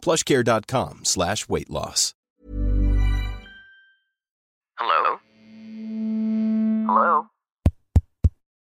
[0.00, 2.16] plushcare.com slash weight loss.
[4.80, 5.20] Hello?
[6.88, 7.28] Hello?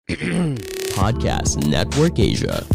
[0.97, 2.65] Podcast Network Asia.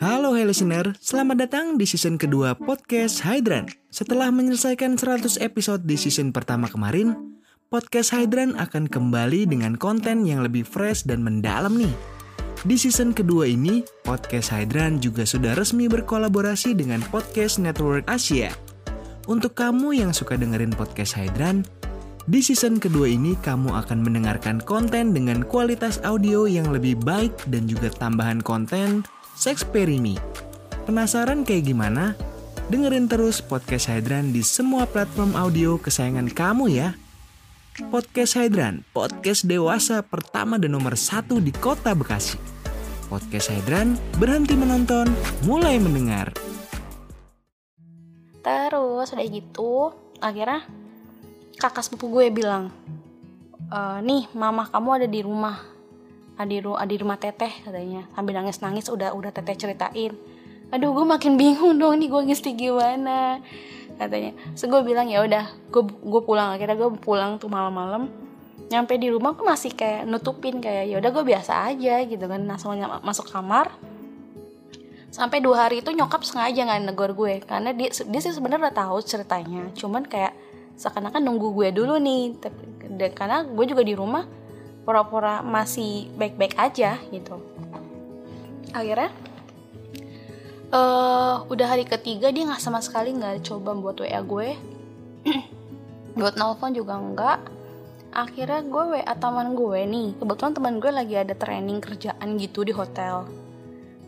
[0.00, 3.68] Halo hey listener, selamat datang di season kedua podcast Hydran.
[3.92, 7.36] Setelah menyelesaikan 100 episode di season pertama kemarin,
[7.68, 11.92] podcast Hydran akan kembali dengan konten yang lebih fresh dan mendalam nih.
[12.60, 18.52] Di season kedua ini, podcast Hydran juga sudah resmi berkolaborasi dengan Podcast Network Asia.
[19.32, 21.64] Untuk kamu yang suka dengerin podcast Hydran,
[22.28, 27.64] di season kedua ini kamu akan mendengarkan konten dengan kualitas audio yang lebih baik dan
[27.64, 29.08] juga tambahan konten
[29.40, 30.20] Sexperimi.
[30.84, 32.12] Penasaran kayak gimana?
[32.68, 36.92] Dengerin terus podcast Hydran di semua platform audio kesayangan kamu ya.
[37.88, 42.59] Podcast Hydran, podcast dewasa pertama dan nomor satu di kota Bekasi.
[43.10, 45.10] Podcast Hydran, berhenti menonton,
[45.42, 46.30] mulai mendengar.
[48.38, 49.90] Terus udah gitu,
[50.22, 50.62] akhirnya
[51.58, 52.70] kakak sepupu gue bilang,
[53.66, 55.58] e, nih mama kamu ada di rumah,
[56.38, 58.06] ada di, di rumah teteh katanya.
[58.14, 60.14] Sambil nangis-nangis udah udah teteh ceritain.
[60.70, 63.42] Aduh gue makin bingung dong nih gue ngesti gimana
[63.98, 64.38] katanya.
[64.54, 68.06] So gue bilang ya udah, gue gue pulang akhirnya gue pulang tuh malam-malam.
[68.70, 72.46] Nyampe di rumah gue masih kayak nutupin kayak ya udah gue biasa aja gitu kan.
[72.46, 73.74] Langsung nyam- masuk kamar
[75.10, 78.76] sampai dua hari itu nyokap sengaja nggak negor gue karena dia dia sih sebenarnya udah
[78.78, 79.74] tahu ceritanya.
[79.74, 80.38] Cuman kayak
[80.78, 82.62] seakan-akan nunggu gue dulu nih tapi
[83.10, 84.24] karena gue juga di rumah
[84.86, 87.42] pura-pura masih baik-baik aja gitu.
[88.70, 89.10] Akhirnya
[90.70, 94.48] eh udah hari ketiga dia nggak sama sekali nggak coba buat wa gue.
[96.18, 97.38] Buat nelfon juga enggak
[98.10, 102.74] akhirnya gue wa teman gue nih kebetulan teman gue lagi ada training kerjaan gitu di
[102.74, 103.30] hotel.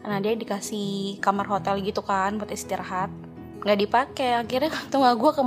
[0.03, 3.11] Nah dia dikasih kamar hotel gitu kan buat istirahat.
[3.63, 5.43] Nggak dipakai akhirnya tunggu gue ke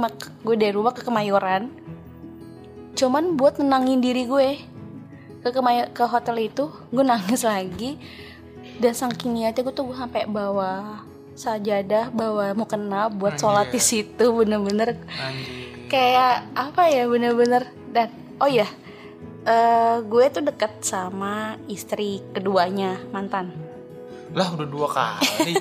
[0.48, 1.68] gue dari rumah ke Kemayoran.
[2.96, 4.50] Cuman buat nenangin diri gue
[5.44, 8.00] ke Kemay ke hotel itu gue nangis lagi.
[8.80, 11.04] Dan saking niatnya gue tuh gue sampai bawa
[11.36, 14.96] sajadah bawa mukena buat sholat di situ bener-bener.
[15.92, 17.68] Kayak apa ya bener-bener.
[17.92, 18.68] Dan oh ya
[19.44, 21.34] eh, gue tuh deket sama
[21.66, 23.54] istri keduanya mantan
[24.32, 25.54] Lah udah dua kali.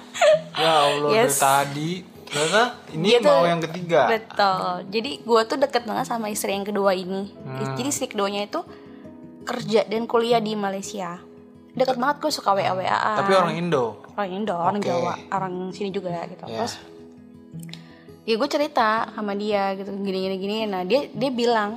[0.56, 1.36] ya Allah Yes.
[1.36, 1.90] dari tadi.
[2.24, 4.00] Ternyata ini Dia tuh- mau yang ketiga.
[4.08, 4.68] Betul.
[4.88, 7.28] Jadi gue tuh deket banget sama istri yang kedua ini.
[7.28, 7.76] Hmm.
[7.76, 8.64] Jadi istri keduanya itu
[9.44, 11.20] kerja dan kuliah di Malaysia.
[11.76, 13.12] Deket banget gue suka WA WA.
[13.20, 14.00] Tapi orang Indo.
[14.14, 14.88] orang Indo, orang Oke.
[14.88, 16.48] Jawa, orang sini juga gitu.
[16.48, 16.64] Ya.
[16.64, 16.74] Terus
[18.24, 20.56] ya gue cerita sama dia gitu gini gini gini.
[20.64, 21.76] Nah dia dia bilang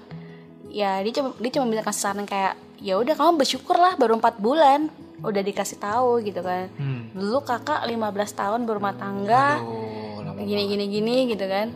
[0.72, 4.20] ya dia cuma dia cuma bilang kasih saran kayak ya udah kamu bersyukur lah baru
[4.22, 4.92] empat bulan
[5.26, 6.70] udah dikasih tahu gitu kan.
[6.78, 7.10] Hmm.
[7.14, 11.74] Dulu kakak 15 tahun berumah tangga Aduh, lama gini gini gini gitu kan.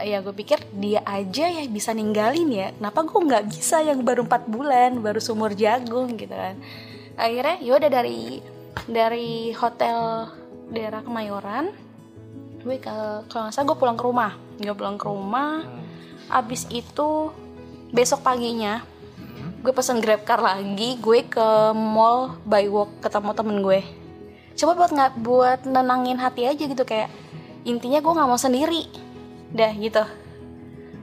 [0.00, 2.68] Ya gue pikir dia aja ya bisa ninggalin ya.
[2.72, 6.56] Kenapa gue nggak bisa yang baru empat bulan baru sumur jagung gitu kan.
[7.20, 8.40] Akhirnya yaudah dari
[8.88, 10.28] dari hotel
[10.72, 11.70] daerah Kemayoran
[12.64, 12.96] gue ke
[13.28, 14.32] kalau nggak salah gue pulang ke rumah.
[14.56, 15.60] Gue pulang ke rumah.
[16.32, 17.28] Abis itu
[17.94, 18.82] besok paginya
[19.64, 23.80] gue pesen grab car lagi gue ke mall by walk ketemu temen gue.
[24.60, 27.08] Coba buat nggak buat nenangin hati aja gitu kayak
[27.64, 28.84] intinya gue nggak mau sendiri.
[29.56, 30.04] Dah gitu.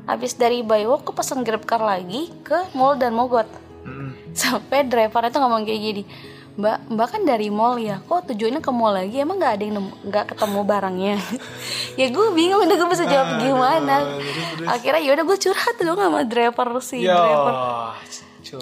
[0.05, 3.49] Habis dari by walk gue pesen grab car lagi ke mall dan mogot.
[3.81, 4.13] Hmm.
[4.37, 6.03] sampai drivernya tuh ngomong kayak gini
[6.51, 8.03] mbak mbak kan dari mall ya.
[8.03, 9.15] Kok tujuannya ke mall lagi?
[9.17, 11.15] Emang nggak ada yang nggak ketemu barangnya?
[11.91, 14.07] Ya gue bingung udah gue bisa jawab gimana.
[14.63, 17.19] akhirnya yaudah gue curhat dong sama driver si Ya.
[17.19, 17.53] driver.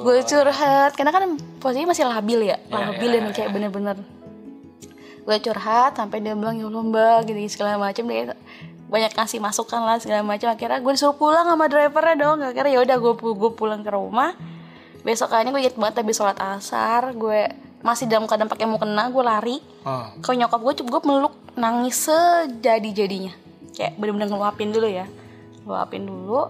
[0.02, 1.22] gue curhat karena kan
[1.62, 2.58] posisinya masih labil ya.
[2.70, 3.98] Labil ya, dan kayak bener-bener.
[5.22, 8.34] Gue curhat sampai dia bilang ya Allah mbak gini segala macam dia
[8.90, 12.42] banyak ngasih masukan lah segala macam akhirnya gue disuruh pulang sama drivernya dong.
[12.42, 14.34] Akhirnya ya udah gue gue pulang ke rumah.
[15.06, 19.58] Besokannya gue inget banget habis sholat asar gue masih dalam keadaan pakai mukena gue lari.
[19.88, 20.12] Ah.
[20.20, 23.34] kalau nyokap gue gue meluk nangis sejadi jadinya
[23.76, 25.08] kayak bener-bener ngeluapin dulu ya.
[25.64, 26.42] Ngeluapin dulu.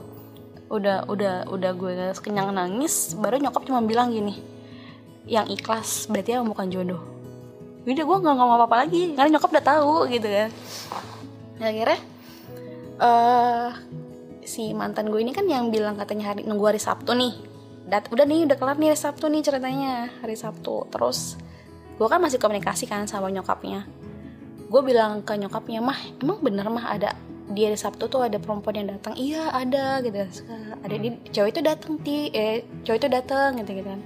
[0.70, 4.38] Udah udah udah gue kenyang nangis baru nyokap cuma bilang gini
[5.30, 7.02] yang ikhlas berarti yang bukan jodoh.
[7.86, 10.50] Udah gue nggak ngomong apa apa lagi karena nyokap udah tahu gitu kan.
[11.62, 12.00] Nah, akhirnya
[13.00, 13.70] eh
[14.46, 17.49] si mantan gue ini kan yang bilang katanya hari nunggu hari Sabtu nih
[17.90, 20.86] Dat, udah nih udah kelar nih hari Sabtu nih ceritanya hari Sabtu.
[20.94, 21.42] Terus
[21.98, 23.90] gue kan masih komunikasi kan sama nyokapnya.
[24.70, 27.18] Gue bilang ke nyokapnya mah emang bener mah ada
[27.50, 29.18] di hari Sabtu tuh ada perempuan yang datang?
[29.18, 30.22] Iya ada gitu.
[30.86, 32.30] Ada di cowok itu datang ti.
[32.30, 34.02] Eh cowok itu datang gitu gitu kan.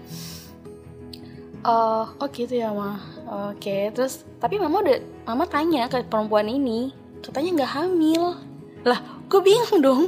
[1.67, 3.03] Oh oh gitu ya mah
[3.51, 3.91] oke.
[3.91, 4.95] Terus tapi mama udah
[5.27, 8.39] mama tanya ke perempuan ini katanya nggak hamil.
[8.87, 10.03] Lah gue bingung dong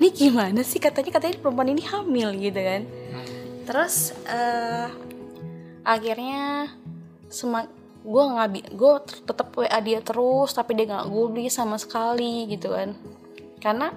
[0.00, 0.82] ini gimana sih?
[0.82, 2.82] Katanya katanya perempuan ini hamil gitu kan?
[3.64, 4.88] Terus eh
[5.84, 6.72] akhirnya
[7.28, 7.68] semak
[8.04, 8.92] gue nggak gue
[9.24, 12.92] tetap wa dia terus tapi dia nggak gubris sama sekali gitu kan.
[13.62, 13.88] Karena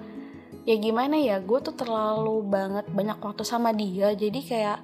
[0.64, 4.16] ya gimana ya gue tuh terlalu banget banyak waktu sama dia.
[4.16, 4.80] Jadi kayak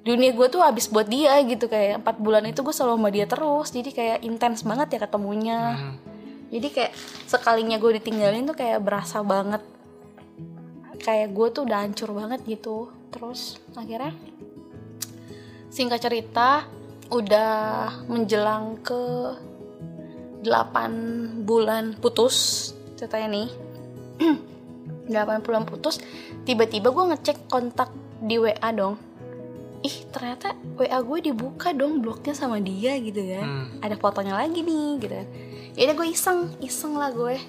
[0.00, 1.68] dunia gue tuh habis buat dia gitu.
[1.72, 3.68] Kayak empat bulan itu gue selalu sama dia terus.
[3.72, 5.60] Jadi kayak intens banget ya ketemunya.
[6.50, 6.92] Jadi kayak
[7.30, 9.62] sekalinya gue ditinggalin tuh kayak berasa banget
[11.00, 12.88] kayak gue tuh udah hancur banget gitu.
[13.10, 14.14] Terus akhirnya
[15.70, 16.66] singkat cerita
[17.10, 17.50] udah
[18.06, 19.34] menjelang ke
[20.42, 23.48] 8 bulan putus ceritanya nih.
[25.10, 25.98] 8 bulan putus
[26.46, 27.90] tiba-tiba gue ngecek kontak
[28.22, 28.96] di WA dong.
[29.80, 33.66] Ih ternyata WA gue dibuka dong bloknya sama dia gitu kan Hmm.
[33.80, 35.28] ada fotonya lagi nih gitu kan
[35.72, 37.40] ya gue iseng iseng lah gue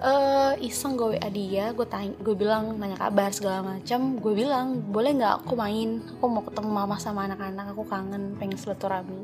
[0.00, 4.80] eh iseng gue WA dia gue tanya gue bilang nanya kabar segala macam gue bilang
[4.88, 6.00] boleh nggak aku main?
[6.16, 9.20] Aku mau ketemu mama sama anak-anak aku kangen pengen silaturahmi.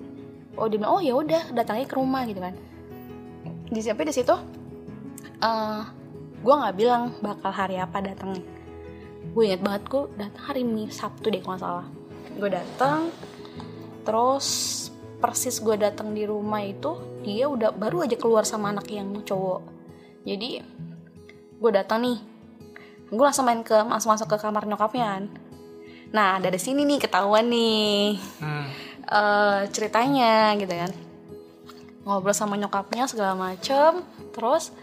[0.60, 2.52] Oh dia bilang oh ya udah datangnya ke rumah gitu kan.
[3.72, 4.36] Di sampai di situ?
[5.40, 5.82] Eh
[6.44, 8.44] gue nggak bilang bakal hari apa datangnya.
[9.32, 11.88] Gue inget banget gue datang hari Mi Sabtu deh kalau salah.
[12.36, 13.08] Gue datang
[14.04, 14.46] terus
[15.24, 19.75] persis gue datang di rumah itu dia udah baru aja keluar sama anak yang cowok
[20.26, 20.66] jadi
[21.62, 22.18] gue datang nih.
[23.06, 25.24] Gue langsung main ke langsung masuk ke kamar nyokapnya kan.
[26.10, 28.18] Nah dari sini nih ketahuan nih.
[28.42, 28.66] Hmm.
[29.06, 30.90] eh, ceritanya gitu kan.
[32.02, 34.02] Ngobrol sama nyokapnya segala macem
[34.34, 34.74] terus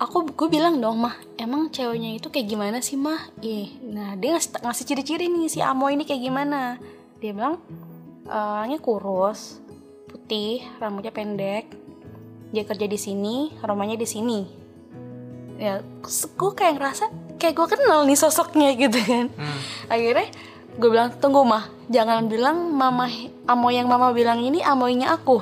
[0.00, 3.32] aku gue bilang dong mah emang ceweknya itu kayak gimana sih mah?
[3.40, 6.76] Ih nah dia ngasih, ngasih ciri-ciri nih si Amo ini kayak gimana.
[7.24, 7.56] Dia bilang
[8.28, 9.64] eh, orangnya kurus
[10.12, 11.89] putih rambutnya pendek
[12.50, 14.40] dia kerja di sini rumahnya di sini.
[15.60, 17.04] Ya gue kayak ngerasa
[17.38, 19.26] kayak gue kenal nih sosoknya gitu kan.
[19.32, 19.58] Hmm.
[19.88, 20.28] akhirnya
[20.70, 23.10] gue bilang tunggu mah jangan bilang mama
[23.44, 25.38] amo yang mama bilang ini amoinya aku.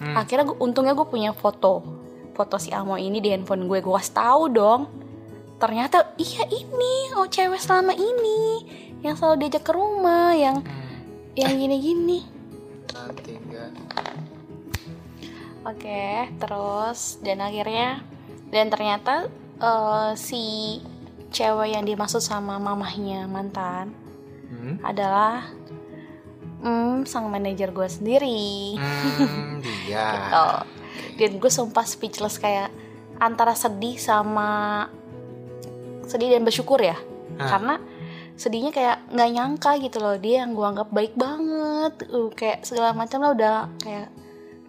[0.00, 0.16] Hmm.
[0.16, 1.84] akhirnya gua, untungnya gue punya foto.
[2.32, 3.84] Foto si amo ini di handphone gue.
[3.84, 4.88] Gue kasih tahu dong.
[5.60, 8.64] Ternyata iya ini oh cewek selama ini
[9.04, 10.64] yang selalu diajak ke rumah yang
[11.36, 12.24] yang gini-gini.
[12.96, 13.36] Nanti
[15.60, 18.00] Oke, terus dan akhirnya
[18.48, 19.28] dan ternyata
[19.60, 20.78] eh, si
[21.30, 23.94] cewek yang dimaksud sama mamahnya mantan
[24.50, 24.82] Hmm.
[24.82, 25.46] adalah
[26.58, 28.74] mm, sang manajer gue sendiri.
[28.74, 30.06] Hmm, dia.
[30.18, 30.46] Gitu.
[31.22, 32.74] Dan gue sumpah speechless kayak
[33.22, 34.90] antara sedih sama
[36.02, 36.98] sedih dan bersyukur ya,
[37.38, 37.46] Ah.
[37.46, 37.74] karena
[38.34, 42.90] sedihnya kayak nggak nyangka gitu loh dia yang gue anggap baik banget, uh, kayak segala
[42.90, 44.08] macam lah udah kayak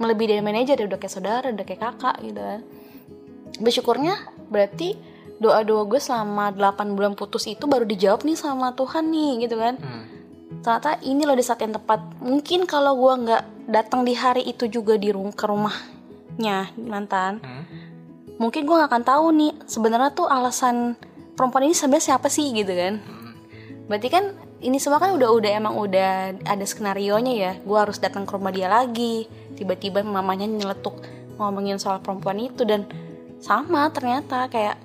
[0.01, 2.61] melebihi dari manajer ya udah kayak saudara, udah kayak kakak gitu kan.
[3.61, 4.13] Bersyukurnya
[4.49, 4.97] berarti
[5.37, 9.73] doa-doa gue selama 8 bulan putus itu baru dijawab nih sama Tuhan nih gitu kan
[9.73, 10.05] Hmm.
[10.61, 14.69] ternyata ini loh di saat yang tepat mungkin kalau gue nggak datang di hari itu
[14.69, 17.65] juga di rum ke rumahnya mantan Hmm.
[18.37, 20.93] mungkin gue nggak akan tahu nih sebenarnya tuh alasan
[21.33, 23.01] perempuan ini sebenarnya siapa sih gitu kan
[23.89, 27.51] berarti kan ini semua kan udah udah emang udah ada skenario nya ya.
[27.65, 29.25] Gue harus datang ke rumah dia lagi.
[29.57, 31.01] Tiba-tiba mamanya nyeletuk
[31.41, 32.85] ngomongin soal perempuan itu dan
[33.41, 34.77] sama ternyata kayak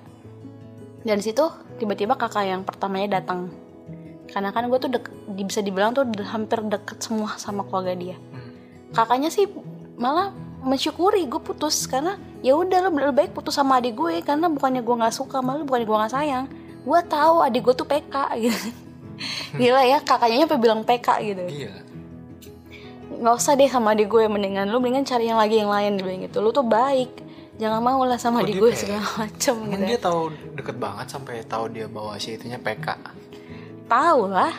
[1.05, 1.45] dan situ
[1.77, 3.53] tiba-tiba kakak yang pertamanya datang.
[4.27, 5.05] Karena kan gue tuh dek,
[5.45, 8.17] bisa dibilang tuh hampir deket semua sama keluarga dia.
[8.97, 9.45] Kakaknya sih
[10.01, 10.33] malah
[10.65, 14.81] mensyukuri gue putus karena ya udah lo lebih baik putus sama adik gue karena bukannya
[14.81, 16.45] gue nggak suka malah bukannya gue nggak sayang.
[16.81, 18.86] Gue tahu adik gue tuh PK gitu
[19.59, 21.43] gila ya kakaknya sampai bilang PK gitu.
[21.45, 21.79] Gila.
[23.07, 26.03] nggak usah deh sama adik gue mendingan lu mendingan cari yang lagi yang lain dia
[26.03, 26.37] bilang gitu.
[26.39, 27.25] Lu tuh baik.
[27.57, 29.89] Jangan mau lah sama Oh, adik gue segala macem Emang gitu.
[29.89, 30.19] dia tahu
[30.53, 32.87] deket banget sampai tahu dia bawa si itunya PK.
[33.85, 34.53] tahu lah.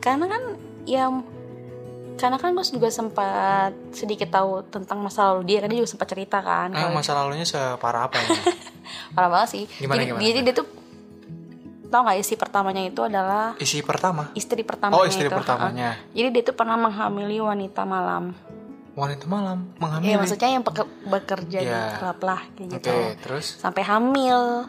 [0.00, 0.42] Karena kan
[0.82, 1.06] ya
[2.16, 6.08] karena kan gue juga sempat sedikit tahu tentang masa lalu dia kan dia juga sempat
[6.08, 8.28] cerita kan Eh, masa lalunya separah apa ya?
[9.14, 9.64] parah banget sih.
[9.78, 10.66] Gimana, jadi, gimana, jadi dia tuh
[11.90, 14.30] tau gak isi pertamanya itu adalah Isi pertama.
[14.32, 15.98] istri pertamanya Oh, istri itu pertamanya.
[16.10, 18.32] Jadi dia tuh pernah menghamili wanita malam
[18.92, 20.06] wanita malam menghamili.
[20.06, 20.64] Iya maksudnya yang
[21.04, 21.96] bekerja di Ya.
[21.96, 22.92] klub lah kayak Oke, gitu.
[23.22, 24.66] terus Sampai hamil,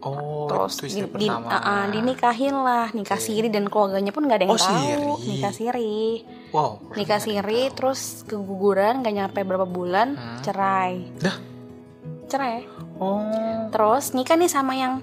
[0.00, 1.48] oh terus itu di, istri di- pertama.
[1.48, 3.24] uh, uh, dinikahin lah, nikah Oke.
[3.24, 4.68] siri dan keluarganya pun gak ada yang Oh, tahu.
[4.70, 5.10] siri.
[5.26, 5.96] Nikah siri,
[6.50, 6.70] Wow.
[6.92, 7.74] nikah siri, tahu.
[7.74, 10.38] terus keguguran gak nyampe berapa bulan, Hmm.
[10.40, 10.94] cerai.
[11.16, 11.36] Dah.
[12.26, 12.68] Cerai.
[12.96, 13.20] Oh.
[13.68, 15.02] Terus nikah nih sama yang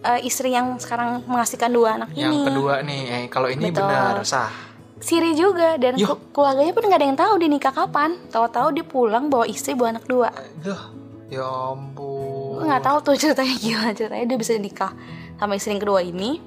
[0.00, 2.46] eh, istri yang sekarang menghasilkan dua anak Yang ini.
[2.46, 3.84] kedua nih, eh, kalau ini Betul.
[3.84, 4.50] benar sah.
[4.98, 8.18] Siri juga dan ke- keluarganya pun gak ada yang tahu dia nikah kapan.
[8.28, 10.26] Tahu-tahu dia pulang bawa istri bawa anak dua.
[10.58, 10.82] Duh,
[11.28, 12.66] ya ampun.
[12.66, 14.90] Nggak tahu tuh ceritanya gimana ceritanya dia bisa nikah
[15.36, 16.42] sama istri yang kedua ini.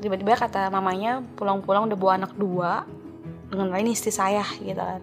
[0.00, 2.84] Tiba-tiba kata mamanya pulang-pulang udah bawa anak dua
[3.48, 5.00] dengan lain istri saya gitu kan.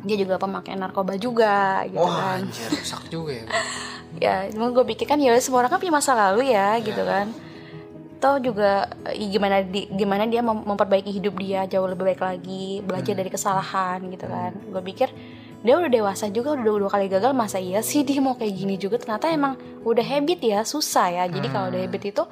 [0.00, 2.44] Dia juga pemakai narkoba juga gitu Wah, kan.
[2.44, 3.44] anjir, rusak juga ya.
[4.18, 7.30] Ya, cuma gue pikir kan ya semua orang kan punya masa lalu ya gitu kan.
[8.20, 13.14] Toh juga gimana di, gimana dia mem- memperbaiki hidup dia jauh lebih baik lagi, belajar
[13.16, 14.52] dari kesalahan gitu kan.
[14.68, 15.08] Gue pikir
[15.60, 18.80] dia udah dewasa juga udah dua kali gagal masa iya sih dia mau kayak gini
[18.80, 22.22] juga ternyata emang udah habit ya susah ya jadi kalau udah habit itu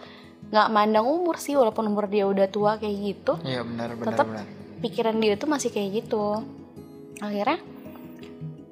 [0.49, 4.47] nggak mandang umur sih walaupun umur dia udah tua kayak gitu benar benar Tetep benar.
[4.81, 6.41] pikiran dia tuh masih kayak gitu
[7.21, 7.61] akhirnya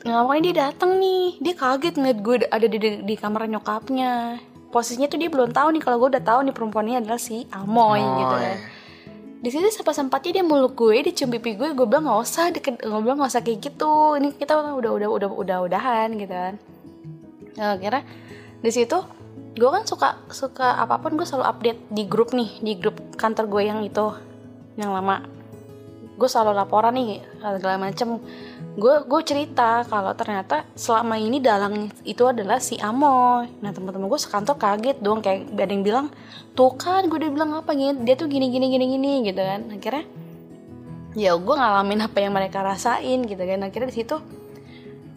[0.07, 1.25] nggak makanya dia datang nih?
[1.43, 4.39] Dia kaget ngeliat gue ada di, di, di kamar nyokapnya.
[4.71, 7.43] Posisinya tuh dia belum tahu nih kalau gue udah tahu nih perempuan ini adalah si
[7.51, 8.57] Amoy gitu Oh, kan.
[8.57, 8.75] Iya.
[9.37, 12.51] di situ sempat sempatnya dia meluk gue dia cium pipi gue gue bilang nggak usah
[12.51, 14.19] deket gue bilang nggak usah kayak gitu.
[14.19, 16.55] Ini kita udah udah udah udah udahan gitu kan.
[17.57, 18.03] Nah, akhirnya
[18.59, 18.99] di situ
[19.57, 23.47] gue kan suka suka apa pun gue selalu update di grup nih di grup kantor
[23.49, 24.07] gue yang itu
[24.77, 25.23] yang lama.
[26.17, 28.19] Gue selalu laporan nih segala macem
[28.77, 33.49] gue gue cerita kalau ternyata selama ini dalang itu adalah si Amoy.
[33.65, 36.07] Nah teman-teman gue sekantor kaget dong kayak ada yang bilang
[36.53, 39.73] tuh kan gue udah bilang apa gini dia tuh gini gini gini gini gitu kan.
[39.73, 40.05] Akhirnya
[41.17, 43.65] ya gue ngalamin apa yang mereka rasain gitu kan.
[43.65, 44.21] Akhirnya di situ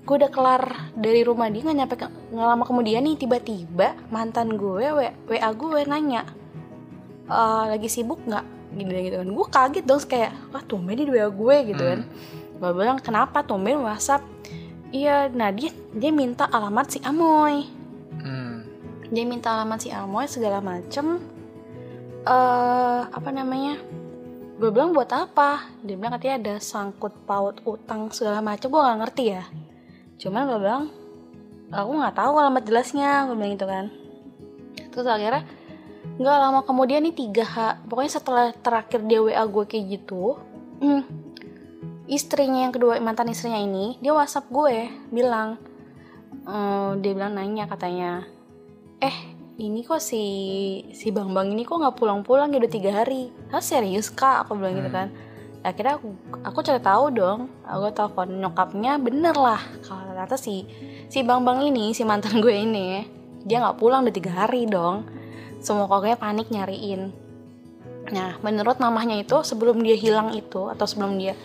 [0.07, 0.63] gue udah kelar
[0.95, 5.49] dari rumah dia nggak nyampe ke- nggak lama kemudian nih tiba-tiba mantan gue wa, WA
[5.51, 6.23] gue nanya
[7.27, 8.45] "Eh, lagi sibuk nggak?
[8.79, 9.29] Gitu gitu kan.
[9.35, 12.01] Gue kaget dong kayak wah tumben di WA gue gitu kan
[12.59, 14.21] gue bilang kenapa tumben WhatsApp?
[14.91, 17.65] Iya nah dia dia minta alamat si Amoy.
[18.19, 18.67] Hmm.
[19.09, 21.23] dia minta alamat si Amoy segala macem.
[22.27, 23.79] Eh apa namanya?
[24.59, 25.71] Gue bilang buat apa?
[25.87, 28.67] Dia bilang katanya ada sangkut paut utang segala macem.
[28.67, 29.43] Gue gak ngerti ya.
[30.19, 30.83] Cuman gue bilang
[31.71, 33.85] aku nggak tahu alamat jelasnya gue bilang gitu kan.
[34.91, 35.47] Terus akhirnya
[36.19, 40.35] nggak lama kemudian nih tiga ha pokoknya setelah terakhir dia wa gue kayak gitu
[40.83, 41.28] hmm,
[42.09, 45.61] istrinya yang kedua mantan istrinya ini dia whatsapp gue bilang
[46.49, 48.25] eh, dia bilang nanya katanya
[48.99, 50.23] eh ini kok si
[50.95, 53.27] si bang bang ini kok nggak pulang pulang udah tiga hari.
[53.51, 54.47] Ah serius kak?
[54.47, 55.11] Aku bilang gitu kan.
[55.67, 60.63] Akhirnya aku aku cari tahu dong aku telepon nyokapnya bener lah kalau ternyata si
[61.11, 63.03] si bang bang ini si mantan gue ini
[63.43, 65.03] dia nggak pulang udah tiga hari dong.
[65.59, 67.11] Semua keluarganya panik nyariin.
[68.15, 71.35] Nah menurut mamahnya itu sebelum dia hilang itu atau sebelum dia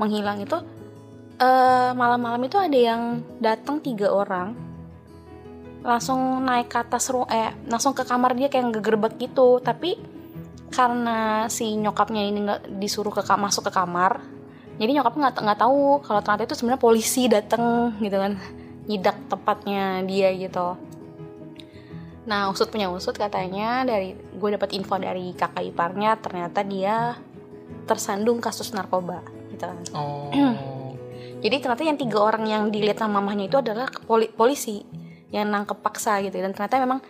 [0.00, 0.58] menghilang itu
[1.38, 4.54] eh, malam-malam itu ada yang datang tiga orang
[5.84, 9.60] langsung naik ke atas ru eh langsung ke kamar dia kayak ngegerbek gitu.
[9.60, 10.00] Tapi
[10.72, 14.34] karena si nyokapnya ini nggak disuruh ke masuk ke kamar
[14.74, 18.34] jadi nyokapnya nggak nggak tahu kalau ternyata itu sebenarnya polisi datang gitu kan.
[18.84, 20.74] Nyidak tempatnya dia gitu.
[22.26, 27.14] Nah usut punya usut katanya dari gue dapat info dari kakak iparnya ternyata dia
[27.84, 29.20] tersandung kasus narkoba
[29.54, 30.28] gitu kan Oh.
[31.44, 34.82] jadi ternyata yang tiga orang yang dilihat sama mamahnya itu adalah poli- polisi
[35.30, 37.00] yang nangkep paksa gitu dan ternyata memang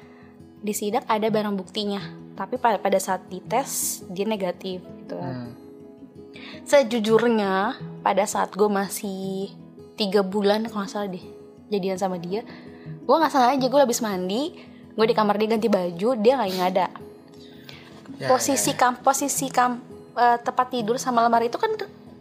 [0.65, 5.35] di sidak ada barang buktinya tapi pada pada saat dites dia negatif gitu kan.
[5.35, 5.53] Hmm.
[6.67, 9.55] Sejujurnya pada saat gue masih
[9.95, 11.23] tiga bulan kalau nggak salah deh
[11.71, 12.43] jadian sama dia,
[12.85, 14.53] gue nggak salah aja gue habis mandi,
[14.93, 16.87] gue di kamar dia ganti baju, dia nggak ada.
[18.19, 18.81] Ya, posisi ya, ya.
[18.83, 19.83] kam posisi kam
[20.15, 21.75] eh, tempat tidur sama lemari itu kan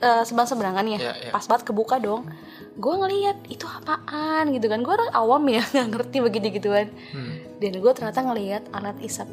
[0.04, 1.32] eh, seberang seberangan ya, Ya, ya.
[1.32, 2.28] pas banget kebuka dong.
[2.76, 6.92] Gue ngeliat itu apaan gitu kan, gue orang awam ya nggak ngerti begitu gituan.
[7.10, 7.40] Hmm.
[7.58, 9.32] Dan gue ternyata ngeliat alat isap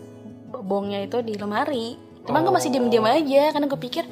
[0.52, 1.98] bongnya itu di lemari.
[2.22, 2.74] Cuman gue masih Oh.
[2.76, 4.04] diam-diam aja karena gue pikir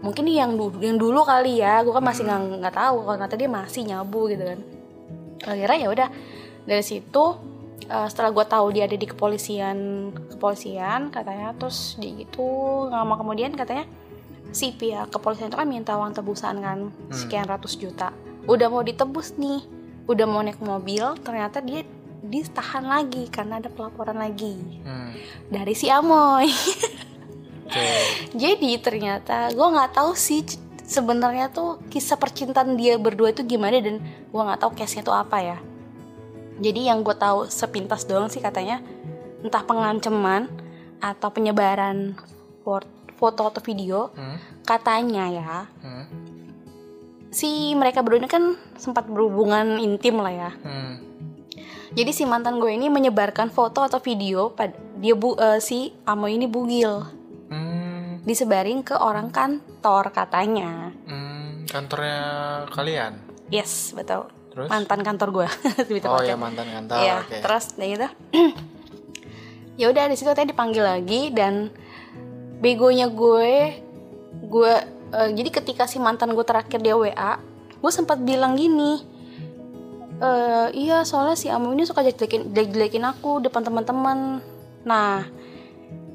[0.00, 1.80] mungkin yang dulu yang dulu kali ya.
[1.80, 2.54] Gue kan masih nggak Hmm.
[2.60, 4.58] nggak tahu kalau ternyata dia masih nyabu gitu kan.
[5.44, 6.08] Akhirnya ya udah
[6.64, 7.24] dari situ
[7.84, 9.76] eh, setelah gue tahu dia ada di kepolisian
[10.30, 12.42] kepolisian katanya terus di gitu
[12.88, 13.84] nggak lama kemudian katanya
[14.54, 18.14] si pihak kepolisian itu kan minta uang tebusan kan sekian ratus juta.
[18.46, 19.66] Udah mau ditebus nih
[20.04, 21.80] udah mau naik mobil ternyata dia
[22.24, 24.56] ditahan lagi karena ada pelaporan lagi.
[24.86, 25.12] Hmm.
[25.50, 26.48] dari si Amoy.
[27.66, 27.84] Oke.
[28.42, 30.44] jadi ternyata gue nggak tahu sih
[30.84, 35.16] sebenarnya tuh kisah percintaan dia berdua itu gimana dan gue nggak tahu case nya tuh
[35.16, 35.58] apa ya.
[36.62, 38.78] Jadi yang gue tahu sepintas doang sih katanya
[39.42, 40.48] entah pengancaman
[41.02, 42.16] atau penyebaran
[42.62, 42.93] for-
[43.24, 44.36] foto atau video Hmm.
[44.62, 46.04] katanya ya Hmm.
[47.30, 51.00] si mereka berdua ini kan sempat berhubungan intim lah ya Hmm.
[51.90, 56.26] jadi si mantan gue ini menyebarkan foto atau video pad dia bu eh, si Amo
[56.26, 57.00] ini bugil
[57.46, 58.20] Hmm.
[58.22, 61.64] disebarin ke orang kantor katanya Hmm.
[61.64, 62.20] Kantornya
[62.68, 63.16] kalian?
[63.48, 64.68] yes betul Terus?
[64.68, 65.48] mantan kantor gue
[66.06, 66.96] Oh ya mantan kantor.
[66.96, 67.36] Iya, Oke.
[67.40, 68.08] terus ya gitu.
[69.74, 71.66] ya udah di situ tadi dipanggil lagi dan
[72.64, 73.76] begonya gue
[74.48, 74.72] gue
[75.12, 77.36] eh, jadi ketika si mantan gue terakhir dia WA,
[77.78, 79.04] gue sempat bilang gini.
[80.16, 84.40] "Eh, iya soalnya si Amu ini suka jelek-jelekin jelek-jelekin aku depan teman-teman.
[84.82, 85.28] Nah,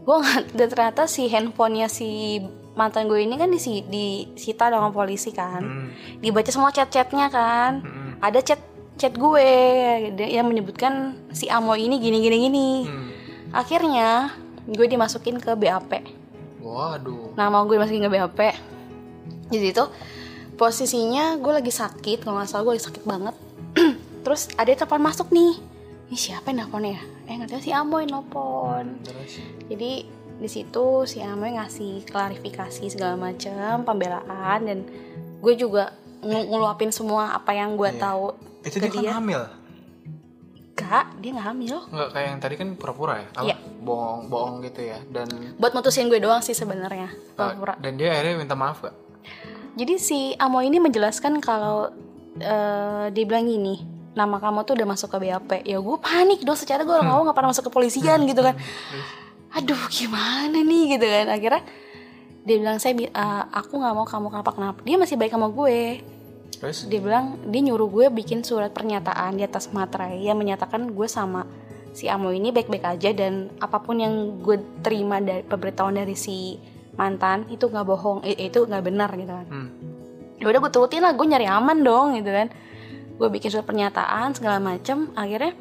[0.04, 2.42] gue nggak dan ternyata si handphonenya si
[2.74, 5.88] mantan gue ini kan disi, disita dengan polisi kan Hmm.
[6.18, 8.12] dibaca semua chat-chatnya kan Hmm.
[8.24, 8.58] ada chat
[8.96, 9.48] chat gue
[10.16, 13.08] yang menyebutkan si Amo ini gini gini gini Hmm.
[13.52, 14.32] akhirnya
[14.64, 15.92] gue dimasukin ke BAP
[16.60, 17.34] Waduh.
[17.34, 18.40] nama gue dimasukin ke BAP
[19.50, 19.86] jadi itu
[20.54, 23.36] posisinya gue lagi sakit kalau nggak salah gue lagi sakit banget
[24.24, 25.56] terus ada telepon masuk nih
[26.06, 29.40] ini siapa yang nelfon ya eh nggak tahu si Amo yang nelfon Terus?
[29.66, 29.92] jadi
[30.36, 34.88] di situ si Amoy ngasih klarifikasi segala macam pembelaan dan
[35.38, 38.00] gue juga ngelu- ngeluapin semua apa yang gue Iya.
[38.02, 38.26] tahu
[38.62, 39.14] Itu ke dia kan dia.
[39.14, 39.42] hamil?
[40.74, 41.78] Gak, dia nggak hamil.
[41.86, 43.28] Enggak kayak yang tadi kan pura-pura ya?
[43.34, 43.44] Apa?
[43.46, 43.56] Iya.
[43.80, 45.00] Bohong, bohong gitu ya.
[45.06, 47.10] Dan Buat mutusin gue doang sih sebenarnya.
[47.36, 48.96] uh, dan dia akhirnya minta maaf gak?
[49.74, 51.88] Jadi si Amo ini menjelaskan kalau
[52.36, 53.80] eh, dia bilang gini,
[54.12, 55.52] nama kamu tuh udah masuk ke BAP.
[55.64, 56.60] Ya gue panik dong.
[56.60, 58.60] Secara gue orang awam nggak pernah masuk ke polisian gitu kan.
[59.50, 61.26] Aduh gimana nih gitu kan.
[61.32, 61.64] Akhirnya
[62.44, 64.80] dia bilang saya bi- eh, aku nggak mau kamu kenapa kenapa.
[64.84, 66.04] Dia masih baik sama gue.
[66.60, 66.92] Terus?
[66.92, 71.48] dia bilang dia nyuruh gue bikin surat pernyataan di atas materai yang menyatakan gue sama
[71.92, 76.56] si Amo ini baik-baik aja dan apa pun yang gue terima dari pemberitahuan dari si
[76.94, 79.70] mantan itu nggak bohong eh, itu nggak benar gitu kan Hmm.
[80.38, 82.48] ya udah gue turutin lah gue nyari aman dong gitu kan
[83.16, 85.52] gue bikin surat pernyataan segala macem akhirnya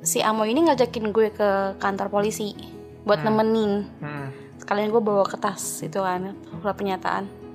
[0.00, 2.54] si Amo ini ngajakin gue ke kantor polisi
[3.02, 4.28] buat nemenin Hmm.
[4.56, 7.47] sekalian gue bawa kertas itu kan surat pernyataan Hmm.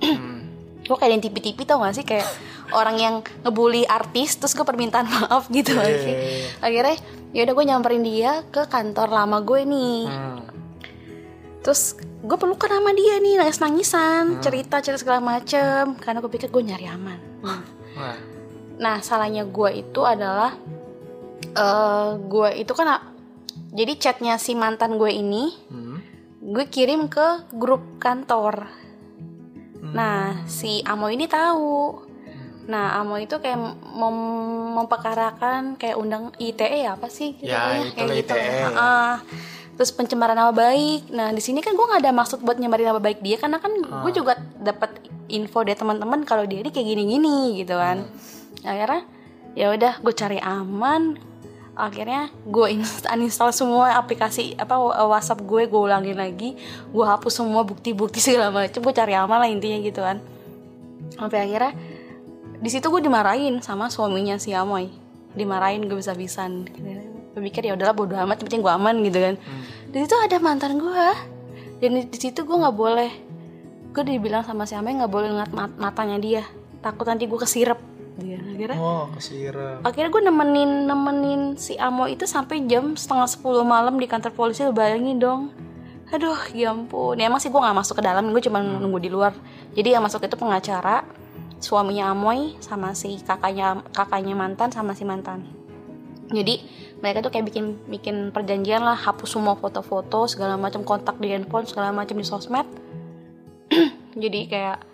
[0.84, 2.28] Gue kayak yang tipi-tipi tau gak sih kayak
[2.70, 6.48] orang yang ngebully artis terus gue permintaan maaf gitu Iya, gak iya, sih iya.
[6.60, 6.96] akhirnya
[7.32, 10.38] ya udah gue nyamperin dia ke kantor lama gue nih Hmm.
[11.60, 13.64] terus gue pelukan sama dia nih nangis Hmm.
[13.66, 18.16] nangisan cerita cerita segala macem karena gue pikir gue nyari aman nah,
[18.76, 20.52] nah salahnya gue itu adalah
[21.46, 23.00] eh gue itu kan
[23.72, 25.96] jadi chatnya si mantan gue ini Hmm.
[26.44, 28.68] gue kirim ke grup kantor
[29.84, 29.92] Hmm.
[29.92, 32.00] Nah, si Amo ini tahu.
[32.64, 33.60] Nah, Amo itu kayak
[33.92, 37.36] mem- memperkarakan kayak undang ITE ya apa sih?
[37.36, 38.64] gitu Ya, ya, itulah ITE.
[38.72, 39.20] Ah,
[39.74, 41.10] terus pencemaran nama baik.
[41.10, 43.68] Nah, di sini kan gue nggak ada maksud buat nyemarin nama baik dia karena kan
[43.74, 44.14] gue Ah.
[44.14, 48.02] juga dapat info dari teman-teman kalau dia ini kayak gini-gini gitu kan.
[48.02, 48.66] Hmm.
[48.66, 49.02] Akhirnya
[49.52, 51.02] ya udah gue cari aman.
[51.74, 54.78] Akhirnya gue inst- uninstall semua aplikasi apa
[55.10, 56.54] WhatsApp gue gue ulangin lagi,
[56.90, 60.22] gue hapus semua bukti-bukti segala macam, gue cari aman lah intinya gitu kan.
[61.18, 61.74] Sampai akhirnya
[62.62, 64.88] di situ gue dimarahin sama suaminya si Amoy,
[65.34, 66.64] dimarahin gue bisa-bisan.
[67.34, 69.34] Gue pikir ya udahlah bodo amat, penting gue aman gitu kan.
[69.90, 71.06] Di situ ada mantan gue,
[71.82, 73.10] dan di, di situ gue nggak boleh,
[73.90, 76.42] gue dibilang sama si Amoy nggak boleh ngeliat mat- matanya dia,
[76.78, 77.78] takut nanti gue kesirep.
[78.14, 78.78] Dia akhirnya?
[78.78, 79.82] Oh, kesirap.
[79.82, 84.62] akhirnya gue nemenin nemenin si Amo itu sampai jam setengah 10 malam di kantor polisi
[84.62, 85.42] lu bayangin dong.
[86.14, 87.18] Aduh ya ampun.
[87.18, 89.34] Ya emang sih gue nggak masuk ke dalam gue cuma nunggu di luar.
[89.74, 91.02] Jadi yang masuk itu pengacara
[91.58, 95.42] suaminya Amoy sama si kakaknya kakaknya mantan sama si mantan.
[96.30, 96.62] Jadi
[97.02, 101.66] mereka tuh kayak bikin bikin perjanjian lah hapus semua foto-foto segala macam kontak di handphone
[101.66, 102.64] segala macam di sosmed.
[104.22, 104.93] Jadi kayak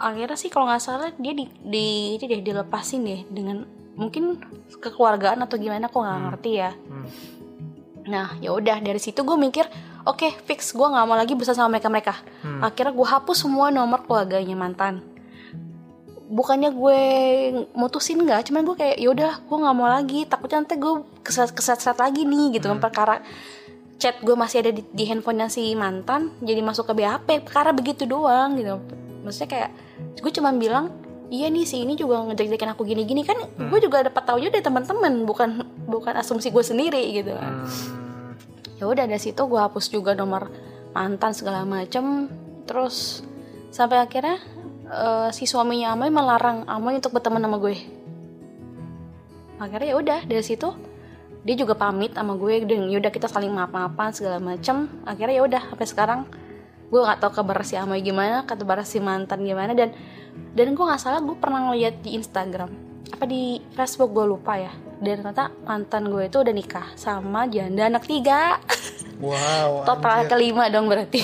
[0.00, 4.40] akhirnya sih kalau nggak salah dia di, di ini deh dilepasin deh dengan mungkin
[4.80, 6.72] kekeluargaan atau gimana aku nggak ngerti ya.
[6.72, 7.06] Hmm.
[8.08, 9.68] nah ya udah dari situ gue mikir
[10.08, 12.64] oke fix gue nggak mau lagi bersama sama mereka mereka Hmm.
[12.64, 15.04] akhirnya gue hapus semua nomor keluarganya mantan.
[16.30, 17.00] Bukannya gue
[17.76, 21.98] mutusin nggak cuman gue kayak yaudah gue nggak mau lagi takutnya nanti gue kesat kesat
[22.00, 23.20] lagi nih gitu kan perkara
[24.00, 28.08] chat gue masih ada di, di handphonenya si mantan jadi masuk ke BHP perkara begitu
[28.08, 28.80] doang gitu
[29.22, 29.70] maksudnya kayak
[30.20, 30.86] gue cuman bilang
[31.30, 33.22] iya nih si ini juga ngejek-jekin aku gini-gini.
[33.22, 35.50] Kan gue juga dapat tahu juga dari teman-teman bukan
[35.86, 37.64] bukan asumsi gue sendiri gitu kan.
[37.64, 37.98] Hmm.
[38.80, 40.50] ya udah dari situ gue hapus juga nomor
[40.92, 42.26] mantan segala macem.
[42.66, 43.22] Terus
[43.70, 44.42] sampai akhirnya
[44.90, 47.78] eh, si suaminya Amoy melarang Amoy untuk berteman sama gue.
[49.62, 50.68] Akhirnya ya udah dari situ
[51.40, 54.90] dia juga pamit sama gue dan yaudah kita saling maaf maafan segala macem.
[55.06, 56.20] Akhirnya ya udah sampai sekarang
[56.90, 59.94] gue nggak tahu kabar si Amoy gimana kabar si mantan gimana dan
[60.58, 64.72] dan gue nggak salah gue pernah ngeliat di Instagram apa di Facebook gue lupa ya.
[65.00, 68.56] Dan ternyata mantan gue itu udah nikah sama janda anak tiga.
[69.20, 69.84] Wow.
[69.84, 71.20] total anjir, kelima dong berarti.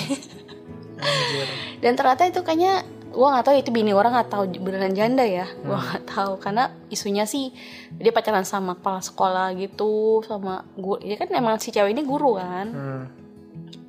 [1.01, 1.47] Anjir.
[1.81, 5.49] dan ternyata itu kayaknya gue nggak tahu itu bini orang nggak tahu beneran janda ya.
[5.65, 7.49] Gue nggak tahu karena isunya sih
[7.97, 12.37] dia pacaran sama kepala sekolah gitu sama gue ya kan emang si cewek ini guru
[12.37, 12.67] kan?
[12.69, 13.03] Hmm.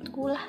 [0.09, 0.45] gue lah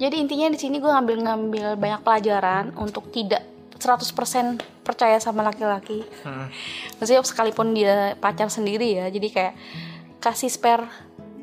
[0.00, 3.44] jadi intinya di sini gue ngambil ngambil banyak pelajaran untuk tidak
[3.80, 6.04] 100% percaya sama laki-laki.
[6.24, 6.48] Hmm.
[6.96, 9.54] maksudnya sekalipun dia pacar sendiri ya jadi kayak
[10.20, 10.84] kasih spare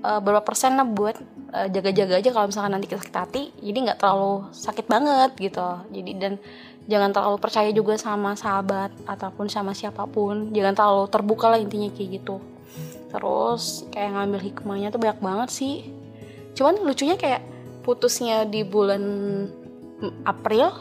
[0.06, 1.17] eh, berapa persen lah buat
[1.54, 5.67] eh, jaga-jaga aja kalau misalkan nanti kita sakit hati jadi nggak terlalu sakit banget gitu.
[5.89, 6.34] Jadi dan
[6.88, 10.54] jangan terlalu percaya juga sama sahabat ataupun sama siapa pun.
[10.54, 12.38] Jangan terlalu terbuka lah intinya kayak gitu.
[13.10, 15.76] Terus kayak ngambil hikmahnya tuh banyak banget sih.
[16.54, 17.57] Cuman lucunya kayak
[17.88, 19.04] putusnya di bulan
[20.28, 20.76] April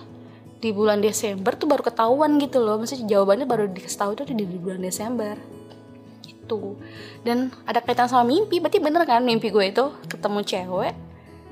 [0.59, 2.83] di bulan Desember tuh baru ketahuan gitu loh.
[2.83, 5.39] Maksudnya jawabannya baru dikasih tahu itu di di bulan Desember.
[6.27, 6.75] Gitu.
[7.23, 9.95] Dan ada kaitan sama mimpi berarti bener kan mimpi gue itu?
[10.11, 10.95] Ketemu cewek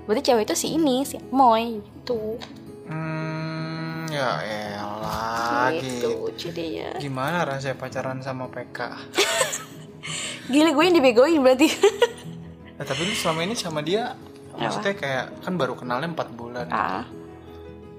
[0.04, 2.36] berarti cewek itu si ini si Moy gitu.
[2.84, 6.48] Hmm, ya elah gitu gitu.
[6.48, 6.92] jadinya.
[7.00, 8.78] Gimana rasanya pacaran sama PK?
[10.52, 11.68] gila gue yang dibegoin berarti.
[12.74, 14.12] Nah, tapi lu selama ini sama dia
[14.56, 16.66] maksudnya kayak kan baru kenalnya 4 bulan.
[16.68, 17.04] ah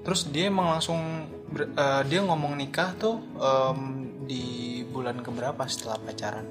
[0.02, 1.00] Terus dia emang langsung
[1.46, 3.80] ber- eh, dia ngomong nikah tuh em,
[4.22, 4.44] di
[4.86, 6.46] bulan keberapa setelah pacaran?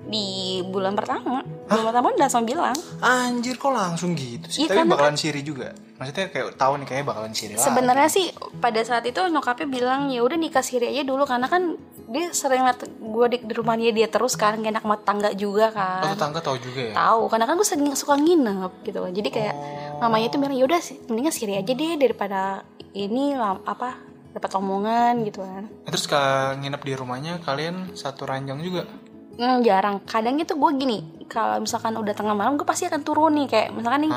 [0.00, 4.64] di bulan pertama bulan pertama udah langsung bilang Anjir kok langsung gitu sih?
[4.64, 5.70] Iya, Tapi karena bakalan siri juga.
[6.00, 7.62] Maksudnya kayak tahu nih kayaknya bakalan siri lah.
[7.62, 8.26] sebenarnya sih
[8.58, 11.78] pada saat itu nyokapnya bilang ya udah nikah siri aja dulu karena kan
[12.10, 15.70] dia sering liat gue di, di rumahnya dia terus kan gak enak sama tangga juga
[15.70, 16.92] Oh, kan tetangga tahu juga ya?
[16.92, 19.12] tahu karena kan gue sering suka nginep gitu kan.
[19.14, 19.54] Jadi kayak
[20.02, 24.02] mamanya tuh bilang ya udah sih mendingan siri aja deh daripada ini apa
[24.34, 25.70] dapat omongan gitu kan.
[25.70, 28.90] Nah, Terus kalau nginep di rumahnya kalian satu ranjang juga?
[29.38, 30.02] Hmm, jarang.
[30.02, 30.98] Kadang itu gue gini
[31.30, 34.12] kalau misalkan udah tengah malam gue pasti akan turun nih kayak misalkan nih